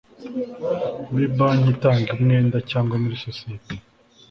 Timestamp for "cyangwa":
2.69-2.95